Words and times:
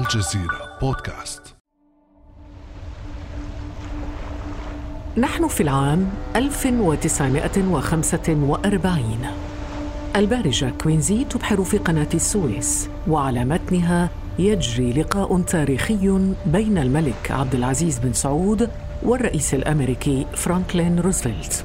الجزيرة 0.00 0.78
بودكاست 0.80 1.42
نحن 5.16 5.48
في 5.48 5.62
العام 5.62 6.10
1945 6.36 9.26
البارجة 10.16 10.72
كوينزي 10.82 11.24
تبحر 11.24 11.64
في 11.64 11.78
قناة 11.78 12.08
السويس 12.14 12.88
وعلى 13.08 13.44
متنها 13.44 14.10
يجري 14.38 14.92
لقاء 14.92 15.40
تاريخي 15.40 16.32
بين 16.46 16.78
الملك 16.78 17.30
عبد 17.30 17.54
العزيز 17.54 17.98
بن 17.98 18.12
سعود 18.12 18.70
والرئيس 19.02 19.54
الأمريكي 19.54 20.26
فرانكلين 20.34 21.00
روزفلت. 21.00 21.64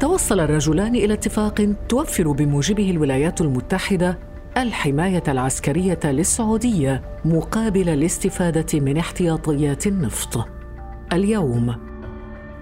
توصل 0.00 0.40
الرجلان 0.40 0.94
إلى 0.94 1.14
اتفاق 1.14 1.74
توفر 1.88 2.32
بموجبه 2.32 2.90
الولايات 2.90 3.40
المتحدة 3.40 4.18
الحماية 4.62 5.22
العسكرية 5.28 5.98
للسعودية 6.04 7.02
مقابل 7.24 7.88
الاستفادة 7.88 8.80
من 8.80 8.96
احتياطيات 8.96 9.86
النفط. 9.86 10.48
اليوم 11.12 11.76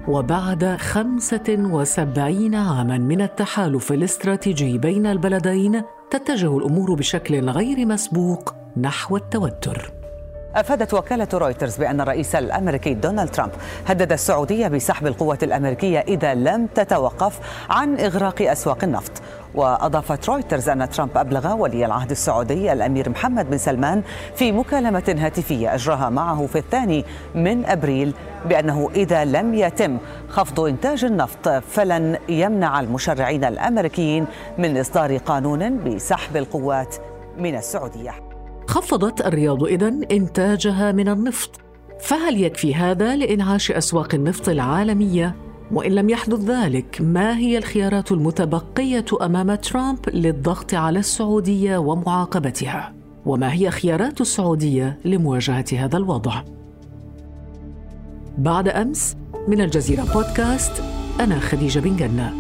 وبعد 0.09 0.77
75 0.81 2.55
عاما 2.55 2.99
من 2.99 3.21
التحالف 3.21 3.93
الاستراتيجي 3.93 4.79
بين 4.79 5.07
البلدين 5.07 5.83
تتجه 6.11 6.59
الأمور 6.59 6.95
بشكل 6.95 7.51
غير 7.51 7.87
مسبوق 7.87 8.55
نحو 8.77 9.17
التوتر 9.17 9.93
أفادت 10.55 10.95
وكالة 10.95 11.29
رويترز 11.35 11.77
بأن 11.77 12.01
الرئيس 12.01 12.35
الأمريكي 12.35 12.95
دونالد 12.95 13.31
ترامب 13.31 13.53
هدد 13.87 14.13
السعودية 14.13 14.69
بسحب 14.69 15.07
القوة 15.07 15.39
الأمريكية 15.43 15.99
إذا 15.99 16.35
لم 16.35 16.67
تتوقف 16.67 17.41
عن 17.71 18.01
إغراق 18.01 18.43
أسواق 18.43 18.85
النفط 18.85 19.13
وأضافت 19.55 20.29
رويترز 20.29 20.69
أن 20.69 20.91
ترامب 20.91 21.17
أبلغ 21.17 21.55
ولي 21.55 21.87
العهد 21.87 22.11
السعودي 22.11 22.73
الأمير 22.73 23.09
محمد 23.09 23.51
بن 23.51 23.59
سلمان 23.59 24.03
في 24.35 24.53
مكالمة 24.53 25.17
هاتفية 25.19 25.75
أجراها 25.75 26.11
معه 26.11 26.47
في 26.47 26.59
الثاني 26.59 27.05
من 27.35 27.65
أبريل 27.65 28.15
بأنه 28.45 28.91
إذا 28.95 29.25
لم 29.25 29.55
يتم 29.55 29.99
خفض 30.29 30.61
إنتاج 30.61 31.05
النفط 31.05 31.49
فلن 31.49 32.19
يمنع 32.29 32.81
المشرعين 32.81 33.45
الأمريكيين 33.45 34.27
من 34.59 34.79
إصدار 34.79 35.17
قانون 35.17 35.85
بسحب 35.85 36.37
القوات 36.37 36.97
من 37.39 37.57
السعودية 37.57 38.15
خفضت 38.67 39.27
الرياض 39.27 39.65
إذن 39.65 40.05
إنتاجها 40.05 40.93
من 40.93 41.09
النفط 41.09 41.51
فهل 42.01 42.43
يكفي 42.43 42.75
هذا 42.75 43.17
لإنعاش 43.17 43.71
أسواق 43.71 44.15
النفط 44.15 44.49
العالمية؟ 44.49 45.48
وإن 45.73 45.93
لم 45.93 46.11
يحدث 46.11 46.41
ذلك 46.41 46.99
ما 47.01 47.37
هي 47.39 47.59
الخيارات 47.59 48.13
المتبقية 48.13 49.05
أمام 49.23 49.55
ترامب 49.55 49.99
للضغط 50.09 50.75
على 50.75 50.99
السعودية 50.99 51.79
ومعاقبتها؟ 51.79 52.95
وما 53.27 53.53
هي 53.53 53.71
خيارات 53.71 54.21
السعودية 54.21 54.99
لمواجهة 55.05 55.65
هذا 55.73 55.97
الوضع؟ 55.97 56.43
بعد 58.39 58.69
أمس 58.69 59.17
من 59.49 59.61
الجزيرة 59.61 60.03
بودكاست 60.15 60.83
أنا 61.21 61.39
خديجة 61.39 61.81
بن 61.81 61.97
جنة 61.97 62.35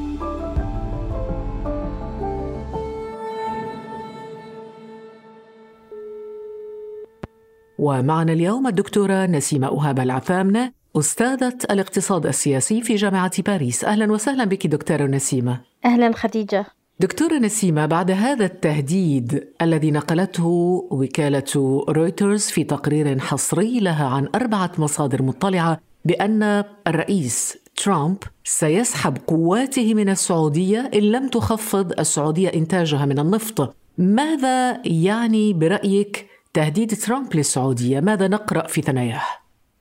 ومعنا 7.78 8.32
اليوم 8.32 8.66
الدكتورة 8.66 9.26
نسيمة 9.26 9.66
أهاب 9.66 10.00
العثامنة 10.00 10.77
أستاذة 10.98 11.58
الاقتصاد 11.70 12.26
السياسي 12.26 12.82
في 12.82 12.94
جامعة 12.94 13.42
باريس. 13.42 13.84
أهلا 13.84 14.12
وسهلا 14.12 14.44
بك 14.44 14.66
دكتورة 14.66 15.06
نسيمة. 15.06 15.60
أهلا 15.84 16.12
خديجة. 16.12 16.66
دكتورة 17.00 17.38
نسيمة 17.38 17.86
بعد 17.86 18.10
هذا 18.10 18.44
التهديد 18.44 19.44
الذي 19.62 19.90
نقلته 19.90 20.46
وكالة 20.90 21.84
رويترز 21.88 22.42
في 22.42 22.64
تقرير 22.64 23.18
حصري 23.18 23.80
لها 23.80 24.06
عن 24.06 24.28
أربعة 24.34 24.72
مصادر 24.78 25.22
مطلعة 25.22 25.80
بأن 26.04 26.64
الرئيس 26.86 27.58
ترامب 27.76 28.16
سيسحب 28.44 29.18
قواته 29.26 29.94
من 29.94 30.08
السعودية 30.08 30.90
إن 30.94 31.00
لم 31.02 31.28
تخفض 31.28 32.00
السعودية 32.00 32.48
إنتاجها 32.48 33.06
من 33.06 33.18
النفط. 33.18 33.74
ماذا 33.98 34.86
يعني 34.86 35.52
برأيك 35.52 36.26
تهديد 36.54 36.96
ترامب 36.96 37.36
للسعودية؟ 37.36 38.00
ماذا 38.00 38.28
نقرأ 38.28 38.66
في 38.66 38.82
ثناياه؟ 38.82 39.22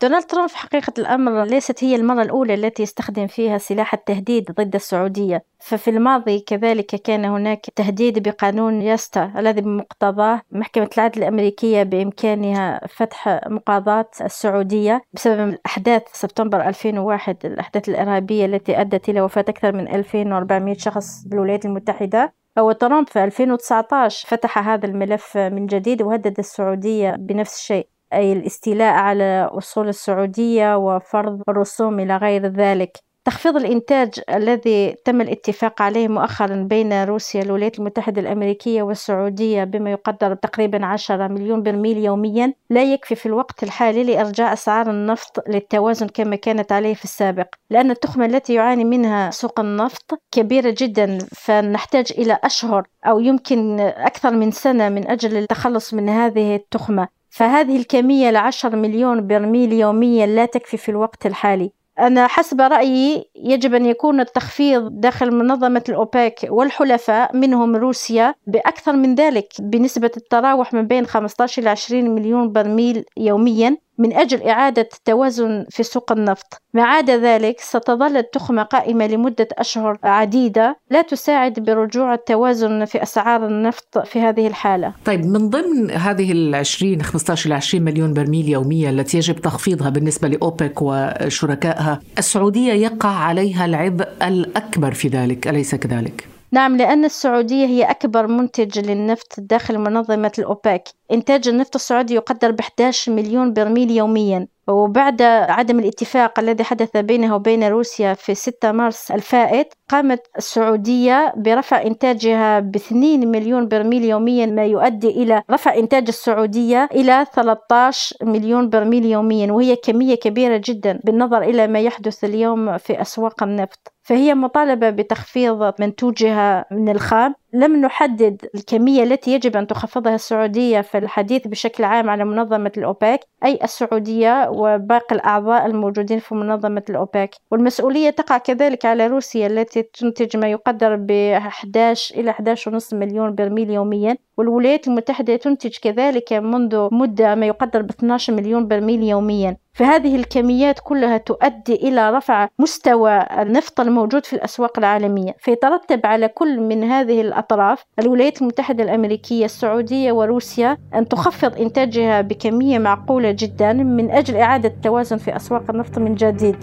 دونالد 0.01 0.23
ترامب 0.23 0.49
في 0.49 0.57
حقيقة 0.57 0.93
الأمر 0.97 1.43
ليست 1.43 1.83
هي 1.83 1.95
المرة 1.95 2.21
الأولى 2.21 2.53
التي 2.53 2.83
يستخدم 2.83 3.27
فيها 3.27 3.57
سلاح 3.57 3.93
التهديد 3.93 4.51
ضد 4.51 4.75
السعودية. 4.75 5.43
ففي 5.59 5.89
الماضي 5.89 6.39
كذلك 6.39 6.85
كان 6.85 7.25
هناك 7.25 7.65
تهديد 7.75 8.29
بقانون 8.29 8.81
جاستا 8.81 9.33
الذي 9.37 9.61
بمقتضاه 9.61 10.41
محكمة 10.51 10.89
العدل 10.97 11.21
الأمريكية 11.23 11.83
بإمكانها 11.83 12.87
فتح 12.87 13.39
مقاضاة 13.47 14.09
السعودية 14.21 15.01
بسبب 15.13 15.49
الأحداث 15.49 16.03
سبتمبر 16.13 16.67
2001 16.67 17.45
الأحداث 17.45 17.89
الإرهابية 17.89 18.45
التي 18.45 18.81
أدت 18.81 19.09
إلى 19.09 19.21
وفاة 19.21 19.45
أكثر 19.49 19.75
من 19.75 19.87
2400 19.87 20.77
شخص 20.77 21.23
بالولايات 21.25 21.65
المتحدة. 21.65 22.33
هو 22.59 22.71
ترامب 22.71 23.09
في 23.09 23.23
2019 23.23 24.27
فتح 24.27 24.67
هذا 24.67 24.85
الملف 24.85 25.37
من 25.37 25.65
جديد 25.65 26.01
وهدد 26.01 26.39
السعودية 26.39 27.11
بنفس 27.11 27.59
الشيء. 27.59 27.96
أي 28.13 28.34
الاستيلاء 28.34 28.94
على 28.94 29.50
أصول 29.51 29.88
السعودية 29.90 30.78
وفرض 30.78 31.41
الرسوم 31.50 32.00
إلى 32.00 32.18
غير 32.18 32.47
ذلك. 32.47 32.97
تخفيض 33.25 33.56
الإنتاج 33.56 34.19
الذي 34.29 34.95
تم 35.06 35.22
الاتفاق 35.22 35.81
عليه 35.81 36.07
مؤخرا 36.07 36.56
بين 36.56 37.03
روسيا 37.03 37.41
الولايات 37.41 37.79
المتحدة 37.79 38.22
الأمريكية 38.22 38.84
والسعودية 38.84 39.63
بما 39.63 39.91
يقدر 39.91 40.34
تقريبا 40.34 40.85
10 40.85 41.28
مليون 41.28 41.63
برميل 41.63 41.97
يوميا 41.97 42.53
لا 42.69 42.84
يكفي 42.84 43.16
في 43.16 43.25
الوقت 43.25 43.63
الحالي 43.63 44.03
لإرجاع 44.03 44.53
أسعار 44.53 44.89
النفط 44.89 45.50
للتوازن 45.50 46.07
كما 46.07 46.35
كانت 46.35 46.72
عليه 46.72 46.94
في 46.94 47.03
السابق. 47.03 47.47
لأن 47.69 47.91
التخمة 47.91 48.25
التي 48.25 48.53
يعاني 48.53 48.84
منها 48.84 49.31
سوق 49.31 49.59
النفط 49.59 50.22
كبيرة 50.31 50.75
جدا 50.78 51.18
فنحتاج 51.31 52.13
إلى 52.18 52.39
أشهر 52.44 52.88
أو 53.06 53.19
يمكن 53.19 53.79
أكثر 53.79 54.31
من 54.31 54.51
سنة 54.51 54.89
من 54.89 55.07
أجل 55.07 55.38
التخلص 55.38 55.94
من 55.94 56.09
هذه 56.09 56.56
التخمة. 56.56 57.16
فهذه 57.29 57.77
الكمية 57.77 58.31
لعشر 58.31 58.75
مليون 58.75 59.27
برميل 59.27 59.73
يوميا 59.73 60.25
لا 60.25 60.45
تكفي 60.45 60.77
في 60.77 60.89
الوقت 60.89 61.25
الحالي. 61.25 61.71
أنا 61.99 62.27
حسب 62.27 62.61
رأيي 62.61 63.29
يجب 63.35 63.73
أن 63.73 63.85
يكون 63.85 64.19
التخفيض 64.19 65.01
داخل 65.01 65.35
منظمة 65.35 65.83
الأوبك 65.89 66.39
والحلفاء 66.49 67.35
منهم 67.35 67.75
روسيا 67.75 68.35
بأكثر 68.47 68.93
من 68.93 69.15
ذلك 69.15 69.47
بنسبة 69.59 70.11
التراوح 70.17 70.73
من 70.73 70.88
بين 70.88 71.05
15 71.05 71.61
إلى 71.61 71.69
20 71.69 72.09
مليون 72.09 72.51
برميل 72.51 73.05
يوميا. 73.17 73.77
من 73.97 74.13
أجل 74.13 74.41
إعادة 74.41 74.89
التوازن 74.93 75.65
في 75.69 75.83
سوق 75.83 76.11
النفط 76.11 76.61
ما 76.73 76.83
عدا 76.83 77.17
ذلك 77.17 77.59
ستظل 77.59 78.17
التخمة 78.17 78.63
قائمة 78.63 79.07
لمدة 79.07 79.47
أشهر 79.53 79.97
عديدة 80.03 80.77
لا 80.89 81.01
تساعد 81.01 81.59
برجوع 81.59 82.13
التوازن 82.13 82.85
في 82.85 83.03
أسعار 83.03 83.47
النفط 83.47 83.97
في 83.97 84.19
هذه 84.19 84.47
الحالة 84.47 84.93
طيب 85.05 85.25
من 85.25 85.49
ضمن 85.49 85.91
هذه 85.91 86.31
ال 86.31 86.55
20 86.55 87.01
15 87.01 87.47
إلى 87.47 87.55
20 87.55 87.83
مليون 87.83 88.13
برميل 88.13 88.49
يوميا 88.49 88.89
التي 88.89 89.17
يجب 89.17 89.35
تخفيضها 89.35 89.89
بالنسبة 89.89 90.27
لأوبك 90.27 90.81
وشركائها 90.81 91.99
السعودية 92.17 92.73
يقع 92.73 93.09
عليها 93.09 93.65
العبء 93.65 94.07
الأكبر 94.21 94.93
في 94.93 95.07
ذلك 95.07 95.47
أليس 95.47 95.75
كذلك؟ 95.75 96.36
نعم 96.51 96.77
لأن 96.77 97.05
السعودية 97.05 97.65
هي 97.65 97.83
أكبر 97.83 98.27
منتج 98.27 98.79
للنفط 98.79 99.39
داخل 99.39 99.77
منظمة 99.77 100.31
الأوبك 100.39 100.83
إنتاج 101.11 101.47
النفط 101.47 101.75
السعودي 101.75 102.13
يقدر 102.13 102.51
ب 102.51 102.59
11 102.59 103.11
مليون 103.11 103.53
برميل 103.53 103.91
يوميا. 103.91 104.47
وبعد 104.67 105.21
عدم 105.21 105.79
الاتفاق 105.79 106.39
الذي 106.39 106.63
حدث 106.63 106.97
بينه 106.97 107.35
وبين 107.35 107.63
روسيا 107.63 108.13
في 108.13 108.35
6 108.35 108.71
مارس 108.71 109.11
الفائت 109.11 109.73
قامت 109.89 110.21
السعودية 110.37 111.33
برفع 111.37 111.81
إنتاجها 111.81 112.59
ب 112.59 112.75
2 112.75 113.31
مليون 113.31 113.67
برميل 113.67 114.03
يوميا 114.05 114.45
ما 114.45 114.65
يؤدي 114.65 115.09
إلى 115.09 115.41
رفع 115.51 115.75
إنتاج 115.75 116.07
السعودية 116.07 116.89
إلى 116.91 117.25
13 117.33 118.15
مليون 118.23 118.69
برميل 118.69 119.05
يوميا. 119.05 119.51
وهي 119.51 119.75
كمية 119.75 120.15
كبيرة 120.15 120.61
جدا 120.65 121.00
بالنظر 121.03 121.41
إلى 121.41 121.67
ما 121.67 121.79
يحدث 121.79 122.23
اليوم 122.23 122.77
في 122.77 123.01
أسواق 123.01 123.43
النفط. 123.43 123.96
فهي 124.07 124.33
مطالبة 124.36 124.89
بتخفيض 124.89 125.74
منتوجها 125.80 126.65
من 126.71 126.89
الخام 126.89 127.36
لم 127.57 127.81
نحدد 127.81 128.50
الكمية 128.56 129.04
التي 129.04 129.33
يجب 129.33 129.57
أن 129.57 129.68
تخفضها 129.68 130.15
السعودية 130.15 130.81
في 130.81 130.98
الحديث 130.98 131.48
بشكل 131.48 131.83
عام 131.83 132.09
على 132.09 132.25
منظمة 132.25 132.71
الأوبك 132.77 133.19
أي 133.45 133.59
السعودية 133.63 134.50
وباقي 134.50 135.15
الأعضاء 135.15 135.65
الموجودين 135.65 136.19
في 136.19 136.36
منظمة 136.36 136.83
الأوبك 136.89 137.36
والمسؤولية 137.51 138.09
تقع 138.09 138.38
كذلك 138.38 138.86
على 138.86 139.07
روسيا 139.07 139.48
التي 139.48 139.83
تنتج 139.83 140.38
ما 140.38 140.48
يقدر 140.48 140.95
ب 140.95 141.12
11 141.12 142.15
إلى 142.15 142.33
11.5 142.33 142.94
مليون 142.94 143.36
برميل 143.36 143.69
يوميا. 143.69 144.18
والولايات 144.38 144.88
المتحدة 144.88 145.36
تنتج 145.36 145.77
كذلك 145.81 146.33
منذ 146.33 146.89
مدة 146.92 147.36
ما 147.36 147.45
يقدر 147.45 147.81
ب 147.81 147.89
12 147.89 148.33
مليون 148.33 148.68
برميل 148.68 149.03
يوميا. 149.03 149.57
فهذه 149.74 150.15
الكميات 150.15 150.80
كلها 150.83 151.18
تؤدي 151.18 151.75
إلى 151.75 152.12
رفع 152.12 152.50
مستوى 152.60 153.19
النفط 153.42 153.80
الموجود 153.80 154.25
في 154.25 154.33
الأسواق 154.33 154.80
العالمية. 154.80 155.36
فيترتب 155.39 156.06
على 156.06 156.27
كل 156.27 156.60
من 156.60 156.83
هذه 156.83 157.21
الأطراف 157.51 157.85
الولايات 157.99 158.41
المتحدة 158.41 158.83
الأمريكية 158.83 159.45
السعودية 159.45 160.11
وروسيا 160.11 160.77
أن 160.95 161.07
تخفض 161.07 161.55
إنتاجها 161.55 162.21
بكمية 162.21 162.79
معقولة 162.79 163.31
جدا 163.31 163.73
من 163.73 164.11
أجل 164.11 164.35
إعادة 164.35 164.69
التوازن 164.69 165.17
في 165.17 165.35
أسواق 165.35 165.63
النفط 165.69 165.99
من 165.99 166.15
جديد. 166.15 166.55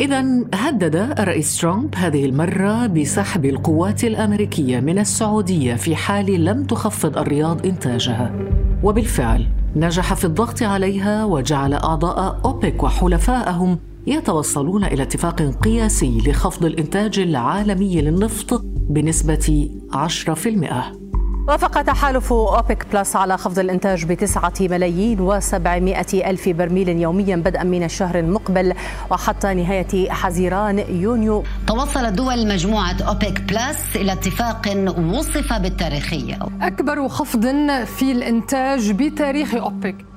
إذا 0.00 0.24
هدد 0.54 0.96
الرئيس 0.96 1.60
ترامب 1.60 1.94
هذه 1.94 2.24
المرة 2.24 2.86
بسحب 2.86 3.44
القوات 3.44 4.04
الأمريكية 4.04 4.80
من 4.80 4.98
السعودية 4.98 5.74
في 5.74 5.96
حال 5.96 6.44
لم 6.44 6.64
تخفض 6.64 7.18
الرياض 7.18 7.66
إنتاجها. 7.66 8.32
وبالفعل 8.82 9.46
نجح 9.76 10.14
في 10.14 10.24
الضغط 10.24 10.62
عليها 10.62 11.24
وجعل 11.24 11.74
أعضاء 11.74 12.40
أوبك 12.44 12.82
وحلفائهم 12.82 13.78
يتوصلون 14.06 14.84
إلى 14.84 15.02
اتفاق 15.02 15.42
قياسي 15.42 16.18
لخفض 16.26 16.64
الإنتاج 16.64 17.18
العالمي 17.18 18.02
للنفط 18.02 18.64
بنسبة 18.64 19.70
10%. 19.92 21.04
وافق 21.48 21.82
تحالف 21.82 22.32
أوبك 22.32 22.86
بلس 22.92 23.16
على 23.16 23.38
خفض 23.38 23.58
الإنتاج 23.58 24.04
بتسعة 24.04 24.52
ملايين 24.60 25.20
وسبعمائة 25.20 26.30
ألف 26.30 26.48
برميل 26.48 26.88
يوميا 26.88 27.36
بدءا 27.36 27.62
من 27.62 27.82
الشهر 27.82 28.18
المقبل 28.18 28.74
وحتى 29.10 29.54
نهاية 29.54 30.10
حزيران 30.10 30.78
يونيو. 30.78 31.44
توصلت 31.66 32.12
دول 32.12 32.48
مجموعة 32.48 32.96
أوبك 33.02 33.40
بلس 33.40 33.96
إلى 33.96 34.12
اتفاق 34.12 34.68
وصف 34.98 35.52
بالتاريخي. 35.52 36.38
أكبر 36.60 37.08
خفض 37.08 37.46
في 37.84 38.12
الإنتاج 38.12 38.90
بتاريخ 38.90 39.54
أوبك. 39.54 40.13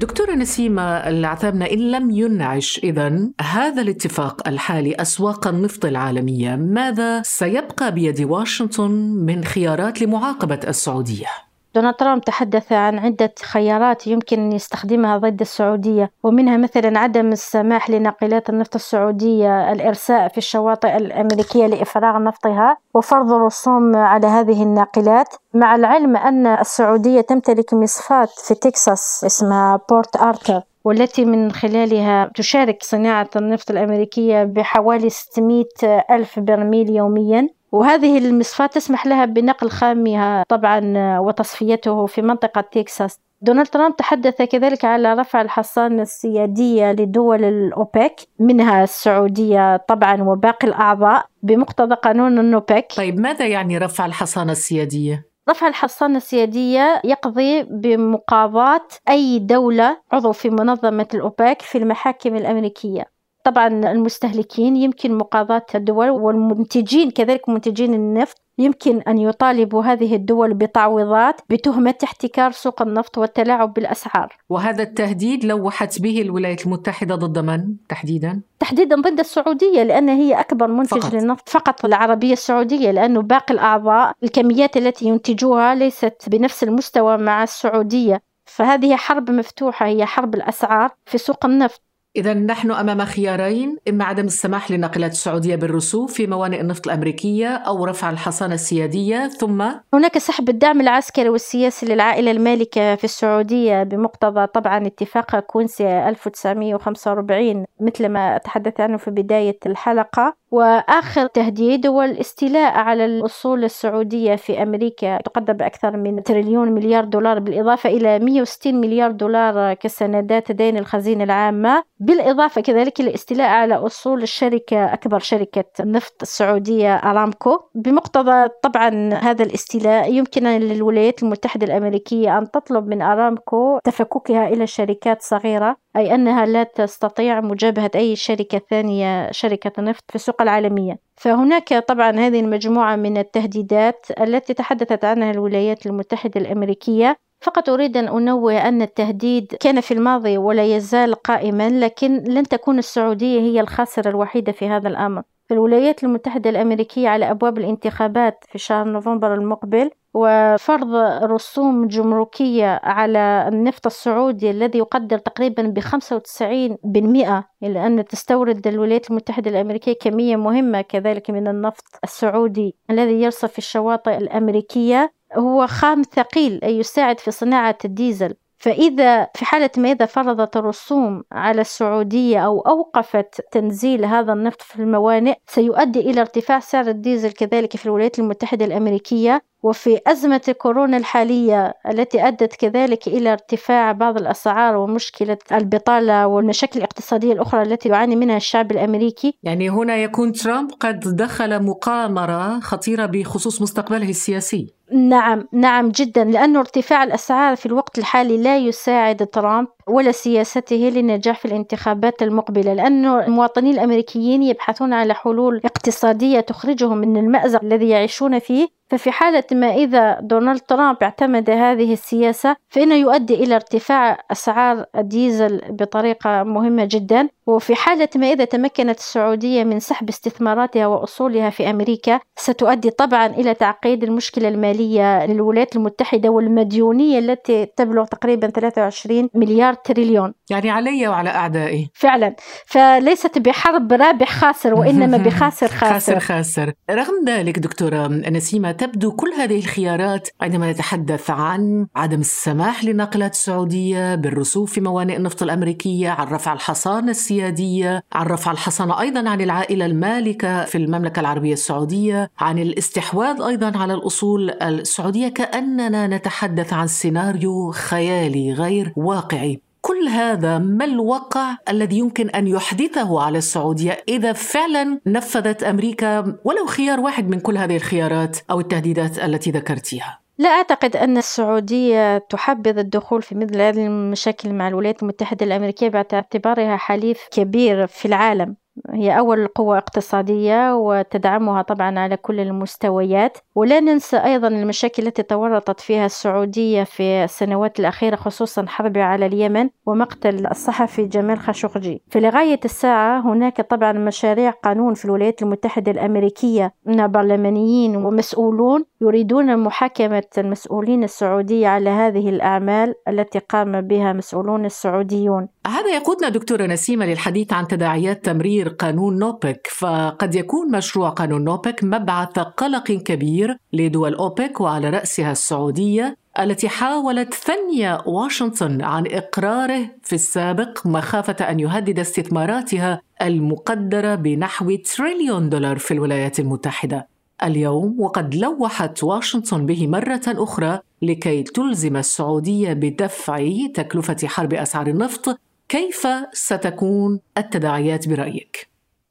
دكتورة 0.00 0.34
نسيمة 0.34 0.82
العتابنا 0.82 1.70
إن 1.70 1.90
لم 1.90 2.10
ينعش 2.10 2.80
إذا 2.84 3.30
هذا 3.40 3.82
الاتفاق 3.82 4.48
الحالي 4.48 4.94
أسواق 4.94 5.48
النفط 5.48 5.84
العالمية 5.84 6.56
ماذا 6.56 7.22
سيبقى 7.22 7.94
بيد 7.94 8.20
واشنطن 8.20 8.90
من 9.26 9.44
خيارات 9.44 10.02
لمعاقبة 10.02 10.60
السعودية؟ 10.68 11.47
دونالد 11.78 11.96
ترامب 11.96 12.24
تحدث 12.24 12.72
عن 12.72 12.98
عدة 12.98 13.34
خيارات 13.42 14.06
يمكن 14.06 14.40
أن 14.40 14.52
يستخدمها 14.52 15.18
ضد 15.18 15.40
السعودية 15.40 16.10
ومنها 16.22 16.56
مثلا 16.56 16.98
عدم 16.98 17.32
السماح 17.32 17.90
لناقلات 17.90 18.50
النفط 18.50 18.74
السعودية 18.74 19.72
الإرساء 19.72 20.28
في 20.28 20.38
الشواطئ 20.38 20.96
الأمريكية 20.96 21.66
لإفراغ 21.66 22.18
نفطها 22.22 22.76
وفرض 22.94 23.32
رسوم 23.32 23.96
على 23.96 24.26
هذه 24.26 24.62
الناقلات 24.62 25.34
مع 25.54 25.74
العلم 25.74 26.16
أن 26.16 26.46
السعودية 26.46 27.20
تمتلك 27.20 27.74
مصفاة 27.74 28.28
في 28.46 28.54
تكساس 28.54 29.24
اسمها 29.26 29.80
بورت 29.90 30.16
آرتر 30.16 30.60
والتي 30.84 31.24
من 31.24 31.52
خلالها 31.52 32.30
تشارك 32.34 32.82
صناعة 32.82 33.30
النفط 33.36 33.70
الأمريكية 33.70 34.44
بحوالي 34.44 35.10
600 35.10 35.64
ألف 36.10 36.38
برميل 36.38 36.90
يوميا. 36.90 37.48
وهذه 37.72 38.18
المصفاة 38.18 38.66
تسمح 38.66 39.06
لها 39.06 39.24
بنقل 39.24 39.70
خامها 39.70 40.44
طبعا 40.48 40.80
وتصفيته 41.18 42.06
في 42.06 42.22
منطقة 42.22 42.60
تكساس. 42.60 43.20
دونالد 43.40 43.66
ترامب 43.66 43.96
تحدث 43.96 44.42
كذلك 44.42 44.84
على 44.84 45.14
رفع 45.14 45.40
الحصانة 45.40 46.02
السيادية 46.02 46.92
لدول 46.92 47.44
الأوبك 47.44 48.14
منها 48.38 48.84
السعودية 48.84 49.76
طبعا 49.76 50.22
وباقي 50.22 50.68
الأعضاء 50.68 51.26
بمقتضى 51.42 51.94
قانون 51.94 52.38
النوبك 52.38 52.86
طيب 52.96 53.20
ماذا 53.20 53.46
يعني 53.46 53.78
رفع 53.78 54.06
الحصانة 54.06 54.52
السيادية؟ 54.52 55.28
رفع 55.50 55.68
الحصانة 55.68 56.16
السيادية 56.16 57.00
يقضي 57.04 57.62
بمقاضاة 57.62 58.88
أي 59.08 59.38
دولة 59.38 59.96
عضو 60.12 60.32
في 60.32 60.50
منظمة 60.50 61.08
الأوبك 61.14 61.62
في 61.62 61.78
المحاكم 61.78 62.36
الأمريكية. 62.36 63.17
طبعا 63.50 63.66
المستهلكين 63.68 64.76
يمكن 64.76 65.18
مقاضاة 65.18 65.66
الدول 65.74 66.10
والمنتجين 66.10 67.10
كذلك 67.10 67.48
منتجين 67.48 67.94
النفط 67.94 68.42
يمكن 68.58 69.00
أن 69.00 69.18
يطالبوا 69.18 69.82
هذه 69.82 70.14
الدول 70.14 70.54
بتعويضات 70.54 71.40
بتهمة 71.50 71.94
احتكار 72.04 72.52
سوق 72.52 72.82
النفط 72.82 73.18
والتلاعب 73.18 73.74
بالأسعار 73.74 74.36
وهذا 74.48 74.82
التهديد 74.82 75.44
لوحت 75.44 76.00
به 76.00 76.22
الولايات 76.22 76.66
المتحدة 76.66 77.14
ضد 77.14 77.38
من 77.38 77.74
تحديدا؟ 77.88 78.40
تحديدا 78.58 78.96
ضد 78.96 79.20
السعودية 79.20 79.82
لأن 79.82 80.08
هي 80.08 80.40
أكبر 80.40 80.66
منتج 80.66 80.98
فقط. 80.98 81.14
للنفط 81.14 81.48
فقط 81.48 81.84
العربية 81.84 82.32
السعودية 82.32 82.90
لأنه 82.90 83.22
باقي 83.22 83.54
الأعضاء 83.54 84.12
الكميات 84.22 84.76
التي 84.76 85.04
ينتجوها 85.06 85.74
ليست 85.74 86.22
بنفس 86.26 86.64
المستوى 86.64 87.16
مع 87.16 87.42
السعودية 87.42 88.22
فهذه 88.44 88.96
حرب 88.96 89.30
مفتوحة 89.30 89.86
هي 89.86 90.06
حرب 90.06 90.34
الأسعار 90.34 90.90
في 91.06 91.18
سوق 91.18 91.46
النفط 91.46 91.87
إذا 92.18 92.34
نحن 92.34 92.70
أمام 92.70 93.04
خيارين 93.04 93.76
إما 93.88 94.04
عدم 94.04 94.24
السماح 94.24 94.70
للناقلات 94.70 95.12
السعودية 95.12 95.56
بالرسوب 95.56 96.08
في 96.08 96.26
موانئ 96.26 96.60
النفط 96.60 96.86
الأمريكية 96.86 97.48
أو 97.48 97.84
رفع 97.84 98.10
الحصانة 98.10 98.54
السيادية 98.54 99.28
ثم 99.28 99.64
هناك 99.94 100.18
سحب 100.18 100.48
الدعم 100.48 100.80
العسكري 100.80 101.28
والسياسي 101.28 101.86
للعائلة 101.86 102.30
المالكة 102.30 102.94
في 102.94 103.04
السعودية 103.04 103.82
بمقتضى 103.82 104.46
طبعا 104.46 104.86
اتفاق 104.86 105.38
كونسي 105.38 106.08
1945 106.08 107.64
مثل 107.80 108.08
ما 108.08 108.38
تحدث 108.38 108.80
عنه 108.80 108.96
في 108.96 109.10
بداية 109.10 109.58
الحلقة. 109.66 110.34
وآخر 110.50 111.26
تهديد 111.26 111.86
هو 111.86 112.02
الاستيلاء 112.02 112.72
على 112.72 113.04
الأصول 113.04 113.64
السعودية 113.64 114.36
في 114.36 114.62
أمريكا. 114.62 115.18
تقدر 115.22 115.52
بأكثر 115.52 115.96
من 115.96 116.22
تريليون 116.22 116.72
مليار 116.72 117.04
دولار 117.04 117.38
بالإضافة 117.38 117.90
إلى 117.90 118.18
160 118.18 118.80
مليار 118.80 119.10
دولار 119.10 119.74
كسندات 119.74 120.52
دين 120.52 120.76
الخزينة 120.76 121.24
العامة. 121.24 121.82
بالإضافة 122.00 122.60
كذلك 122.60 123.00
الاستيلاء 123.00 123.48
على 123.48 123.74
أصول 123.74 124.22
الشركة 124.22 124.92
أكبر 124.92 125.18
شركة 125.18 125.64
النفط 125.80 126.22
السعودية 126.22 126.94
أرامكو. 126.96 127.60
بمقتضى 127.74 128.48
طبعا 128.62 129.14
هذا 129.14 129.42
الاستيلاء 129.44 130.12
يمكن 130.12 130.44
للولايات 130.46 131.22
المتحدة 131.22 131.66
الأمريكية 131.66 132.38
أن 132.38 132.50
تطلب 132.50 132.86
من 132.86 133.02
أرامكو 133.02 133.78
تفككها 133.84 134.48
إلى 134.48 134.66
شركات 134.66 135.22
صغيرة. 135.22 135.76
أي 135.96 136.14
أنها 136.14 136.46
لا 136.46 136.62
تستطيع 136.62 137.40
مجابهة 137.40 137.90
أي 137.94 138.16
شركة 138.16 138.58
ثانية 138.70 139.32
شركة 139.32 139.82
نفط 139.82 140.04
في 140.08 140.14
السوق 140.14 140.42
العالمية. 140.42 140.98
فهناك 141.16 141.74
طبعا 141.74 142.10
هذه 142.10 142.40
المجموعة 142.40 142.96
من 142.96 143.18
التهديدات 143.18 144.06
التي 144.20 144.54
تحدثت 144.54 145.04
عنها 145.04 145.30
الولايات 145.30 145.86
المتحدة 145.86 146.40
الأمريكية. 146.40 147.16
فقط 147.40 147.68
أريد 147.68 147.96
أن 147.96 148.08
أنوه 148.08 148.68
أن 148.68 148.82
التهديد 148.82 149.54
كان 149.60 149.80
في 149.80 149.94
الماضي 149.94 150.38
ولا 150.38 150.76
يزال 150.76 151.14
قائما 151.14 151.68
لكن 151.70 152.24
لن 152.24 152.42
تكون 152.42 152.78
السعودية 152.78 153.40
هي 153.40 153.60
الخاسرة 153.60 154.10
الوحيدة 154.10 154.52
في 154.52 154.68
هذا 154.68 154.88
الأمر. 154.88 155.22
في 155.48 155.54
الولايات 155.54 156.04
المتحدة 156.04 156.50
الأمريكية 156.50 157.08
على 157.08 157.30
أبواب 157.30 157.58
الانتخابات 157.58 158.44
في 158.48 158.58
شهر 158.58 158.84
نوفمبر 158.88 159.34
المقبل 159.34 159.90
وفرض 160.14 160.94
رسوم 161.22 161.88
جمركية 161.88 162.80
على 162.82 163.48
النفط 163.48 163.86
السعودي 163.86 164.50
الذي 164.50 164.78
يقدر 164.78 165.18
تقريبا 165.18 165.62
بخمسة 165.62 166.16
وتسعين 166.16 166.76
بالمئة 166.84 167.48
إلى 167.62 167.86
أن 167.86 168.04
تستورد 168.04 168.66
الولايات 168.66 169.10
المتحدة 169.10 169.50
الأمريكية 169.50 169.92
كمية 169.92 170.36
مهمة 170.36 170.80
كذلك 170.80 171.30
من 171.30 171.48
النفط 171.48 171.84
السعودي 172.04 172.76
الذي 172.90 173.22
يرصف 173.22 173.52
في 173.52 173.58
الشواطئ 173.58 174.16
الأمريكية 174.16 175.12
هو 175.36 175.66
خام 175.66 176.02
ثقيل 176.02 176.60
أي 176.62 176.78
يساعد 176.78 177.20
في 177.20 177.30
صناعة 177.30 177.78
الديزل. 177.84 178.34
فإذا 178.58 179.24
في 179.34 179.44
حالة 179.44 179.70
ما 179.76 179.92
إذا 179.92 180.06
فرضت 180.06 180.56
الرسوم 180.56 181.24
على 181.32 181.60
السعودية 181.60 182.38
أو 182.38 182.60
أوقفت 182.60 183.40
تنزيل 183.52 184.04
هذا 184.04 184.32
النفط 184.32 184.62
في 184.62 184.76
الموانئ 184.76 185.34
سيؤدي 185.46 186.00
إلى 186.00 186.20
ارتفاع 186.20 186.60
سعر 186.60 186.86
الديزل 186.88 187.32
كذلك 187.32 187.76
في 187.76 187.86
الولايات 187.86 188.18
المتحدة 188.18 188.64
الأمريكية. 188.64 189.42
وفي 189.62 190.00
أزمة 190.06 190.54
كورونا 190.58 190.96
الحالية 190.96 191.74
التي 191.88 192.28
أدت 192.28 192.54
كذلك 192.54 193.06
إلى 193.06 193.32
ارتفاع 193.32 193.92
بعض 193.92 194.16
الأسعار 194.16 194.76
ومشكلة 194.76 195.38
البطالة 195.52 196.26
والمشاكل 196.26 196.78
الاقتصادية 196.78 197.32
الأخرى 197.32 197.62
التي 197.62 197.88
يعاني 197.88 198.16
منها 198.16 198.36
الشعب 198.36 198.70
الأمريكي. 198.72 199.34
يعني 199.42 199.70
هنا 199.70 199.96
يكون 199.96 200.32
ترامب 200.32 200.70
قد 200.80 201.00
دخل 201.00 201.62
مقامرة 201.62 202.60
خطيرة 202.60 203.06
بخصوص 203.06 203.62
مستقبله 203.62 204.08
السياسي. 204.08 204.78
نعم 204.92 205.48
نعم 205.52 205.88
جدا 205.88 206.24
لأنه 206.24 206.60
ارتفاع 206.60 207.04
الأسعار 207.04 207.56
في 207.56 207.66
الوقت 207.66 207.98
الحالي 207.98 208.42
لا 208.42 208.58
يساعد 208.58 209.26
ترامب 209.26 209.68
ولا 209.86 210.12
سياسته 210.12 210.76
للنجاح 210.76 211.38
في 211.38 211.44
الانتخابات 211.44 212.22
المقبلة 212.22 212.74
لأنه 212.74 213.24
المواطنين 213.24 213.74
الأمريكيين 213.74 214.42
يبحثون 214.42 214.92
على 214.92 215.14
حلول 215.14 215.60
اقتصادية 215.64 216.40
تخرجهم 216.40 216.98
من 216.98 217.16
المأزق 217.16 217.64
الذي 217.64 217.88
يعيشون 217.88 218.38
فيه. 218.38 218.77
ففي 218.90 219.10
حالة 219.10 219.44
ما 219.52 219.74
إذا 219.74 220.20
دونالد 220.20 220.60
ترامب 220.60 220.96
اعتمد 221.02 221.50
هذه 221.50 221.92
السياسة 221.92 222.56
فإنه 222.68 222.94
يؤدي 222.94 223.34
إلى 223.34 223.54
ارتفاع 223.54 224.18
أسعار 224.32 224.84
الديزل 224.96 225.60
بطريقة 225.70 226.42
مهمة 226.42 226.88
جدا. 226.90 227.28
وفي 227.46 227.74
حالة 227.74 228.08
ما 228.16 228.32
إذا 228.32 228.44
تمكنت 228.44 228.98
السعودية 228.98 229.64
من 229.64 229.80
سحب 229.80 230.08
استثماراتها 230.08 230.86
وأصولها 230.86 231.50
في 231.50 231.70
أمريكا 231.70 232.20
ستؤدي 232.36 232.90
طبعا 232.90 233.26
إلى 233.26 233.54
تعقيد 233.54 234.04
المشكلة 234.04 234.48
المالية 234.48 235.26
للولايات 235.26 235.76
المتحدة 235.76 236.28
والمديونية 236.28 237.18
التي 237.18 237.66
تبلغ 237.76 238.04
تقريبا 238.04 238.50
23 238.50 239.30
مليار 239.34 239.74
تريليون. 239.74 240.34
يعني 240.50 240.70
علي 240.70 241.08
وعلى 241.08 241.30
أعدائي. 241.30 241.90
فعلا. 241.94 242.34
فليست 242.66 243.38
بحرب 243.38 243.92
رابح 243.92 244.32
خاسر 244.32 244.74
وإنما 244.74 245.16
بخاسر 245.26 245.68
خاسر. 245.68 245.90
خاسر 245.90 246.18
خاسر. 246.18 246.72
رغم 246.90 247.24
ذلك 247.26 247.58
دكتورة 247.58 248.06
نسيمة 248.06 248.77
تبدو 248.78 249.12
كل 249.12 249.32
هذه 249.38 249.58
الخيارات 249.58 250.28
عندما 250.40 250.72
نتحدث 250.72 251.30
عن 251.30 251.86
عدم 251.96 252.20
السماح 252.20 252.84
للناقلات 252.84 253.32
السعودية 253.32 254.14
بالرسوب 254.14 254.68
في 254.68 254.80
موانئ 254.80 255.16
النفط 255.16 255.42
الأمريكية 255.42 256.10
عن 256.10 256.26
رفع 256.26 256.52
الحصانة 256.52 257.10
السيادية 257.10 258.02
عن 258.12 258.26
رفع 258.26 258.50
الحصانة 258.50 259.00
أيضا 259.00 259.28
عن 259.28 259.40
العائلة 259.40 259.86
المالكة 259.86 260.64
في 260.64 260.78
المملكة 260.78 261.20
العربية 261.20 261.52
السعودية 261.52 262.30
عن 262.38 262.58
الاستحواذ 262.58 263.42
أيضا 263.42 263.78
على 263.78 263.94
الأصول 263.94 264.50
السعودية 264.50 265.28
كأننا 265.28 266.06
نتحدث 266.06 266.72
عن 266.72 266.86
سيناريو 266.86 267.70
خيالي 267.70 268.52
غير 268.52 268.92
واقعي. 268.96 269.67
كل 269.88 270.08
هذا 270.08 270.58
ما 270.58 270.84
الوقع 270.84 271.56
الذي 271.68 271.98
يمكن 271.98 272.30
أن 272.30 272.46
يحدثه 272.46 273.20
على 273.20 273.38
السعودية 273.38 274.04
إذا 274.08 274.32
فعلا 274.32 275.00
نفذت 275.06 275.62
أمريكا 275.62 276.36
ولو 276.44 276.66
خيار 276.66 277.00
واحد 277.00 277.28
من 277.28 277.40
كل 277.40 277.58
هذه 277.58 277.76
الخيارات 277.76 278.38
أو 278.50 278.60
التهديدات 278.60 279.18
التي 279.18 279.50
ذكرتيها؟ 279.50 280.20
لا 280.38 280.48
أعتقد 280.48 280.96
أن 280.96 281.16
السعودية 281.16 282.18
تحبذ 282.18 282.78
الدخول 282.78 283.22
في 283.22 283.34
مثل 283.34 283.60
هذه 283.60 283.86
المشاكل 283.86 284.52
مع 284.52 284.68
الولايات 284.68 285.02
المتحدة 285.02 285.46
الأمريكية 285.46 285.88
باعتبارها 285.88 286.76
حليف 286.76 287.28
كبير 287.30 287.86
في 287.86 288.08
العالم 288.08 288.56
هي 288.90 289.18
أول 289.18 289.46
قوة 289.46 289.78
اقتصادية 289.78 290.76
وتدعمها 290.76 291.62
طبعا 291.62 291.98
على 291.98 292.16
كل 292.16 292.40
المستويات. 292.40 293.38
ولا 293.54 293.80
ننسى 293.80 294.16
أيضا 294.16 294.48
المشاكل 294.48 295.06
التي 295.06 295.22
تورطت 295.22 295.80
فيها 295.80 296.06
السعودية 296.06 296.84
في 296.84 297.24
السنوات 297.24 297.80
الأخيرة 297.80 298.16
خصوصا 298.16 298.66
حرب 298.66 298.98
على 298.98 299.26
اليمن 299.26 299.68
ومقتل 299.86 300.46
الصحفي 300.46 301.06
جمال 301.06 301.38
خاشقجي. 301.38 302.02
في 302.08 302.20
لغاية 302.20 302.60
الساعة 302.64 303.20
هناك 303.20 303.60
طبعا 303.60 303.92
مشاريع 303.92 304.50
قانون 304.50 304.94
في 304.94 305.04
الولايات 305.04 305.42
المتحدة 305.42 305.92
الأمريكية. 305.92 306.74
من 306.86 307.06
برلمانيين 307.06 307.96
ومسؤولون 307.96 308.84
يريدون 309.00 309.58
محاكمة 309.58 310.22
المسؤولين 310.38 311.04
السعودية 311.04 311.68
على 311.68 311.90
هذه 311.90 312.28
الأعمال 312.28 312.94
التي 313.08 313.38
قام 313.38 313.80
بها 313.80 314.12
مسؤولون 314.12 314.64
السعوديون. 314.64 315.48
هذا 315.68 315.94
يقودنا 315.94 316.28
دكتورة 316.28 316.66
نسيمة 316.66 317.06
للحديث 317.06 317.52
عن 317.52 317.68
تداعيات 317.68 318.24
تمرير 318.24 318.68
قانون 318.68 319.18
نوبك. 319.18 319.68
فقد 319.76 320.34
يكون 320.34 320.70
مشروع 320.70 321.08
قانون 321.08 321.44
نوبك 321.44 321.84
مبعث 321.84 322.38
قلق 322.38 322.84
كبير 322.92 323.56
لدول 323.72 324.14
أوبك 324.14 324.60
وعلى 324.60 324.90
رأسها 324.90 325.32
السعودية 325.32 326.16
التي 326.40 326.68
حاولت 326.68 327.34
ثني 327.34 327.98
واشنطن 328.06 328.82
عن 328.82 329.04
إقراره 329.06 329.90
في 330.02 330.12
السابق 330.12 330.86
مخافة 330.86 331.50
أن 331.50 331.60
يهدد 331.60 331.98
استثماراتها 331.98 333.00
المقدرة 333.22 334.14
بنحو 334.14 334.76
تريليون 334.76 335.48
دولار 335.48 335.78
في 335.78 335.94
الولايات 335.94 336.40
المتحدة. 336.40 337.08
اليوم 337.42 338.00
وقد 338.00 338.34
لوحت 338.34 339.04
واشنطن 339.04 339.66
به 339.66 339.86
مرة 339.86 340.22
أخرى 340.26 340.78
لكي 341.02 341.42
تلزم 341.42 341.96
السعودية 341.96 342.72
بدفع 342.72 343.48
تكلفة 343.74 344.16
حرب 344.26 344.54
أسعار 344.54 344.86
النفط 344.86 345.38
كيف 345.68 346.08
ستكون 346.32 347.20
التداعيات 347.38 348.08
برأيك؟ 348.08 348.68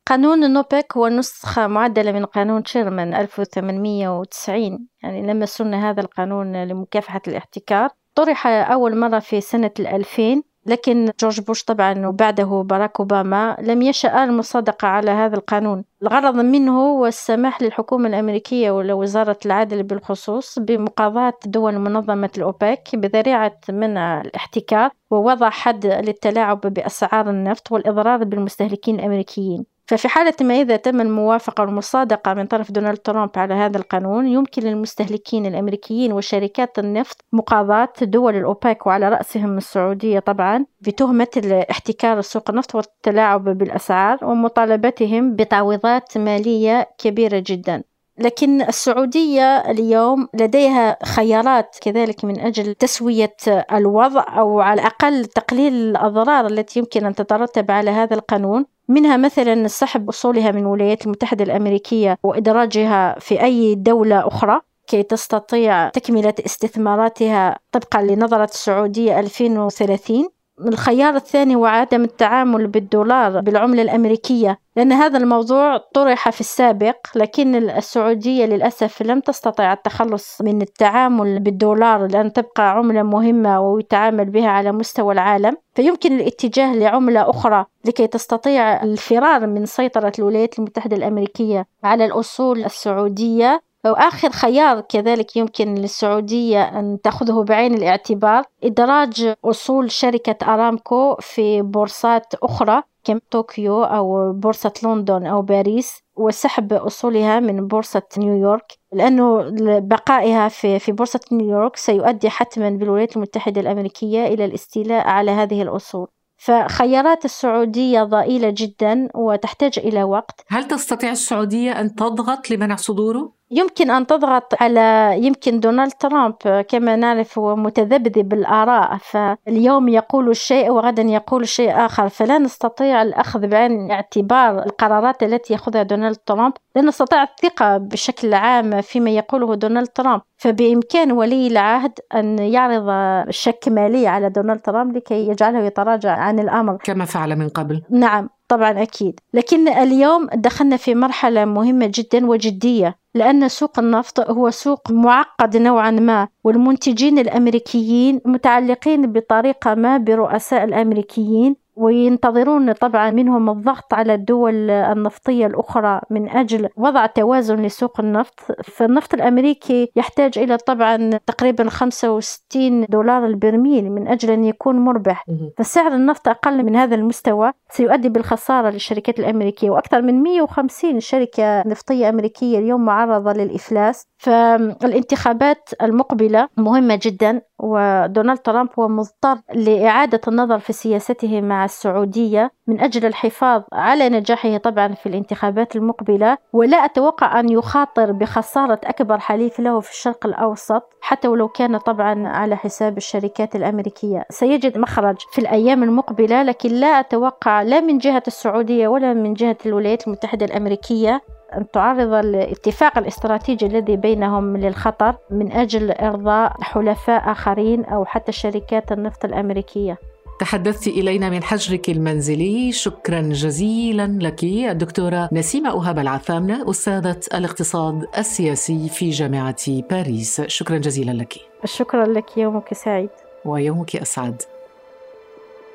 قانون 0.08 0.44
النوبك 0.44 0.98
هو 0.98 1.08
نسخة 1.08 1.68
معدلة 1.68 2.12
من 2.12 2.26
قانون 2.26 2.66
شيرمان 2.66 3.14
1890 3.14 4.88
يعني 5.04 5.28
لما 5.28 5.46
سن 5.46 5.74
هذا 5.74 6.02
القانون 6.02 6.64
لمكافحة 6.64 7.22
الاحتكار 7.28 7.90
طرح 8.16 8.48
أول 8.48 8.98
مرة 8.98 9.20
في 9.20 9.42
سنة 9.42 9.72
الألفين 9.80 10.44
لكن 10.68 11.12
جورج 11.20 11.42
بوش 11.42 11.64
طبعا 11.64 12.08
وبعده 12.08 12.64
باراك 12.66 13.00
أوباما 13.00 13.58
لم 13.62 13.82
يشأ 13.82 14.24
المصادقة 14.24 14.88
على 14.88 15.12
هذا 15.12 15.36
القانون. 15.36 15.84
الغرض 16.02 16.36
منه 16.36 16.80
هو 16.82 17.06
السماح 17.06 17.62
للحكومة 17.62 18.10
الأمريكية 18.10 18.72
ولوزارة 18.72 19.38
العدل 19.46 19.84
بالخصوص 19.84 20.60
بمقاضاة 20.60 21.34
دول 21.46 21.80
منظمة 21.80 22.30
الأوبك 22.38 22.90
بذريعة 22.94 23.58
منع 23.70 24.22
الاحتكار 24.22 24.90
ووضع 25.12 25.50
حد 25.50 25.86
للتلاعب 25.86 26.62
بأسعار 26.62 27.30
النفط 27.30 27.72
والإضرار 27.72 28.24
بالمستهلكين 28.24 29.00
الأمريكيين. 29.00 29.77
ففي 29.88 30.08
حالة 30.08 30.34
ما 30.41 30.62
إذا 30.62 30.75
تم 30.75 31.01
الموافقة 31.01 31.62
والمصادقة 31.62 32.34
من 32.34 32.46
طرف 32.46 32.72
دونالد 32.72 32.98
ترامب 32.98 33.29
على 33.36 33.53
هذا 33.53 33.77
القانون 33.77 34.27
يمكن 34.27 34.62
للمستهلكين 34.62 35.46
الأمريكيين 35.46 36.13
وشركات 36.13 36.79
النفط 36.79 37.25
مقاضاة 37.34 37.94
دول 38.01 38.36
الأوبك 38.36 38.88
وعلى 38.88 39.10
رأسهم 39.10 39.58
السعودية 39.58 40.20
طبعا 40.20 40.65
بتهمة 40.82 41.65
احتكار 41.72 42.22
سوق 42.22 42.50
النفط 42.50 42.75
والتلاعب 42.75 43.44
بالأسعار 43.44 44.25
ومطالبتهم 44.25 45.36
بتعويضات 45.36 46.17
مالية 46.17 46.89
كبيرة 46.98 47.44
جدا. 47.46 47.84
لكن 48.20 48.62
السعودية 48.62 49.58
اليوم 49.58 50.27
لديها 50.34 50.98
خيارات 51.06 51.77
كذلك 51.82 52.25
من 52.25 52.39
أجل 52.39 52.75
تسوية 52.75 53.36
الوضع 53.74 54.25
أو 54.39 54.60
على 54.60 54.82
الأقل 54.82 55.25
تقليل 55.25 55.74
الأضرار 55.74 56.48
التي 56.48 56.79
يمكن 56.79 57.06
أن 57.06 57.15
تترتب 57.15 57.72
على 57.72 57.91
هذا 57.91 58.15
القانون. 58.15 58.65
منها 58.88 59.17
مثلا 59.17 59.67
سحب 59.67 60.10
أصولها 60.10 60.51
من 60.51 60.62
الولايات 60.62 61.06
المتحدة 61.06 61.44
الأمريكية 61.44 62.17
وإدراجها 62.24 63.20
في 63.20 63.44
أي 63.44 63.75
دولة 63.75 64.27
أخرى 64.27 64.62
كي 64.88 65.03
تستطيع 65.03 65.89
تكملة 65.89 66.34
استثماراتها 66.46 67.60
طبقا 67.72 68.01
لنظرة 68.01 68.44
السعودية 68.44 69.20
2030 69.20 70.29
الخيار 70.66 71.16
الثاني 71.16 71.56
هو 71.56 71.66
عدم 71.66 72.04
التعامل 72.04 72.68
بالدولار 72.68 73.42
بالعملة 73.42 73.82
الأمريكية 73.82 74.60
لأن 74.76 74.92
هذا 74.92 75.18
الموضوع 75.18 75.78
طرح 75.78 76.30
في 76.30 76.42
السابق 76.42 76.96
لكن 77.16 77.56
السعودية 77.56 78.46
للأسف 78.46 79.02
لم 79.02 79.20
تستطع 79.20 79.74
التخلص 79.74 80.42
من 80.42 80.62
التعامل 80.62 81.40
بالدولار 81.40 82.08
لأن 82.08 82.34
تبقى 82.34 82.72
عملة 82.72 83.04
مهمة 83.04 83.62
ويتعامل 83.62 84.26
بها 84.26 84.50
على 84.50 84.72
مستوى 84.72 85.14
العالم. 85.14 85.58
فيمكن 85.76 86.16
الاتجاه 86.20 86.74
لعملة 86.76 87.30
أخرى 87.30 87.66
لكي 87.86 88.08
تستطيع 88.08 88.84
الفرار 88.84 89.48
من 89.48 89.66
سيطرة 89.66 90.12
الولايات 90.20 90.60
المتحدة 90.60 90.96
الأمريكية 90.98 91.66
على 91.84 92.06
الأصول 92.06 92.66
السعودية. 92.66 93.62
وآخر 93.86 94.30
خيار 94.30 94.82
كذلك 94.82 95.36
يمكن 95.36 95.76
للسعودية 95.76 96.80
أن 96.80 96.98
تأخذه 97.04 97.44
بعين 97.44 97.74
الاعتبار 97.74 98.44
إدراج 98.64 99.34
أصول 99.46 99.92
شركة 99.92 100.54
أرامكو 100.54 101.16
في 101.20 101.62
بورصات 101.62 102.34
أخرى 102.44 102.84
طوكيو 103.32 103.84
أو 103.84 104.34
بورصة 104.34 104.74
لندن 104.84 105.26
أو 105.26 105.42
باريس 105.42 106.04
وسحب 106.16 106.74
أصولها 106.74 107.40
من 107.40 107.68
بورصة 107.68 108.02
نيويورك 108.18 108.78
لأنه 108.94 109.50
بقائها 109.80 110.48
في 110.48 110.80
في 110.80 110.92
بورصة 110.92 111.20
نيويورك 111.32 111.76
سيؤدي 111.76 112.30
حتما 112.30 112.70
بالولايات 112.70 113.16
المتحدة 113.16 113.62
الأمريكية 113.62 114.28
إلى 114.28 114.46
الاستيلاء 114.46 115.08
على 115.08 115.32
هذه 115.32 115.62
الأصول 115.62 116.08
فخيارات 116.38 117.26
السعودية 117.26 118.04
ضئيلة 118.04 118.54
جدا 118.58 119.10
وتحتاج 119.16 119.80
إلى 119.80 120.04
وقت 120.04 120.46
هل 120.48 120.68
تستطيع 120.68 121.12
السعودية 121.12 121.72
أن 121.72 121.96
تضغط 121.96 122.52
لمنع 122.52 122.76
صدوره؟ 122.76 123.37
يمكن 123.51 123.92
أن 123.92 124.08
تضغط 124.08 124.62
على 124.62 125.16
يمكن 125.22 125.60
دونالد 125.60 125.92
ترامب 125.92 126.36
كما 126.70 126.96
نعرف 126.96 127.39
هو 127.39 127.56
متذبذب 127.56 128.30
بالآراء 128.30 128.98
فاليوم 128.98 129.89
يقول 129.89 130.36
شيء 130.36 130.72
وغدا 130.72 131.01
يقول 131.01 131.48
شيء 131.48 131.86
آخر. 131.86 132.10
فلا 132.10 132.38
نستطيع 132.38 133.01
الأخذ 133.01 133.48
بعين 133.48 133.86
الاعتبار 133.86 134.63
القرارات 134.66 135.24
التي 135.24 135.54
يأخذها 135.54 135.84
دونالد 135.84 136.16
ترامب. 136.25 136.54
لا 136.75 136.82
نستطيع 136.82 137.24
الثقة 137.24 137.77
بشكل 137.77 138.34
عام 138.34 138.82
فيما 138.82 139.10
يقوله 139.10 139.56
دونالد 139.56 139.88
ترامب. 139.88 140.22
فبإمكان 140.38 141.12
ولي 141.12 141.48
العهد 141.48 142.00
أن 142.16 142.39
يعرض 142.39 142.89
شك 143.30 143.63
مالي 143.68 144.08
على 144.08 144.30
دونالد 144.30 144.62
ترامب 144.62 144.98
لكي 144.98 145.27
يجعله 145.27 145.60
يتراجع 145.60 146.12
عن 146.12 146.39
الأمر. 146.39 146.77
كما 146.84 147.06
فعل 147.06 147.36
من 147.36 147.50
قبل. 147.50 147.82
نعم. 147.89 148.30
طبعا 148.48 148.82
أكيد. 148.84 149.20
لكن 149.34 149.68
اليوم 149.68 150.27
دخلنا 150.34 150.77
في 150.77 150.96
مرحلة 150.96 151.46
مهمة 151.46 151.92
جدا 151.94 152.25
وجدية 152.25 152.96
لأن 153.16 153.50
سوق 153.50 153.80
النفط 153.80 154.20
هو 154.20 154.50
سوق 154.50 154.92
معقد 154.92 155.58
نوعا 155.58 155.92
ما 155.92 156.27
والمنتجين 156.44 157.20
الأمريكيين 157.20 158.22
متعلقين 158.25 159.12
بطريقة 159.12 159.75
ما 159.75 159.98
برؤساء 159.98 160.63
الأمريكيين 160.63 161.56
وينتظرون 161.78 162.72
طبعا 162.72 163.12
منهم 163.12 163.50
الضغط 163.50 163.94
على 163.94 164.14
الدول 164.14 164.70
النفطية 164.70 165.46
الأخرى 165.46 166.02
من 166.10 166.30
أجل 166.30 166.70
وضع 166.78 167.06
توازن 167.06 167.56
لسوق 167.56 168.00
النفط. 168.00 168.40
فالنفط 168.64 169.14
الأمريكي 169.14 169.92
يحتاج 169.96 170.40
إلى 170.40 170.58
طبعا 170.58 171.10
تقريبا 171.26 171.70
65 171.70 172.86
دولار 172.90 173.26
البرميل 173.26 173.92
من 173.92 174.08
أجل 174.08 174.32
أن 174.32 174.44
يكون 174.44 174.80
مربح. 174.80 175.26
فسعر 175.58 175.94
النفط 175.94 176.28
أقل 176.28 176.64
من 176.64 176.76
هذا 176.76 176.96
المستوى 176.96 177.52
سيؤدي 177.70 178.10
بالخسارة 178.10 178.70
للشركات 178.70 179.20
الأمريكية 179.20 179.70
وأكثر 179.70 180.02
من 180.02 180.24
150 180.24 181.00
شركة 181.00 181.64
نفطية 181.68 182.10
أمريكية 182.10 182.60
اليوم 182.60 182.86
معرضة 182.86 183.34
للإفلاس. 183.34 184.08
فالانتخابات 184.18 185.70
المقبلة 185.82 186.48
مهمة 186.58 187.00
جدا 187.02 187.42
ودونالد 187.60 188.40
ترامب 188.40 188.70
هو 188.80 188.88
مضطر 188.88 189.42
لإعادة 189.56 190.22
النظر 190.28 190.60
في 190.60 190.74
سياسته 190.74 191.42
مع 191.42 191.67
السعودية 191.68 192.52
من 192.68 192.80
أجل 192.80 193.06
الحفاظ 193.06 193.62
على 193.74 194.10
نجاحه 194.10 194.58
طبعا 194.58 194.94
في 194.94 195.10
الانتخابات 195.10 195.76
المقبلة 195.76 196.38
ولا 196.54 196.78
أتوقع 196.78 197.40
أن 197.40 197.50
يخاطر 197.50 198.12
بخسارة 198.12 198.80
أكبر 198.84 199.20
حليف 199.20 199.60
له 199.60 199.80
في 199.80 199.92
الشرق 199.92 200.26
الأوسط 200.26 200.84
حتى 201.02 201.28
ولو 201.28 201.48
كان 201.48 201.78
طبعا 201.78 202.28
على 202.28 202.56
حساب 202.58 202.98
الشركات 202.98 203.56
الأمريكية. 203.56 204.26
سيجد 204.30 204.78
مخرج 204.78 205.16
في 205.32 205.40
الأيام 205.40 205.84
المقبلة 205.84 206.44
لكن 206.44 206.70
لا 206.70 206.88
أتوقع 206.88 207.62
لا 207.62 207.82
من 207.82 207.98
جهة 207.98 208.24
السعودية 208.28 208.88
ولا 208.88 209.14
من 209.14 209.34
جهة 209.34 209.58
الولايات 209.66 210.08
المتحدة 210.08 210.46
الأمريكية 210.46 211.22
أن 211.54 211.72
تعرض 211.72 212.14
الاتفاق 212.14 212.98
الاستراتيجي 212.98 213.66
الذي 213.66 213.96
بينهم 213.96 214.58
للخطر 214.58 215.16
من 215.32 215.52
أجل 215.52 215.92
إرضاء 215.92 216.52
حلفاء 216.62 217.32
آخرين 217.32 217.86
أو 217.86 218.06
حتى 218.06 218.32
شركات 218.32 218.92
النفط 218.92 219.26
الأمريكية. 219.26 219.98
تحدثت 220.39 220.88
إلينا 220.88 221.29
من 221.29 221.44
حجرك 221.44 221.89
المنزلي. 221.89 222.72
شكرا 222.72 223.22
جزيلا 223.22 224.17
لك 224.22 224.44
الدكتورة 224.44 225.29
نسيمة 225.32 225.70
أهاب 225.70 226.00
العثامنة 226.00 226.70
أستاذة 226.70 227.20
الاقتصاد 227.34 228.08
السياسي 228.17 228.89
في 228.89 229.10
جامعة 229.10 229.82
باريس. 229.89 230.41
شكرا 230.41 230.77
جزيلا 230.77 231.12
لك. 231.12 231.34
شكرا 231.65 232.06
لك 232.06 232.38
يومك 232.38 232.74
سعيد. 232.74 233.10
ويومك 233.46 233.96
أسعد. 233.96 234.41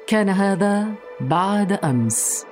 كان 0.07 0.29
هذا 0.29 0.87
بعد 1.21 1.73
أمس. 1.73 2.52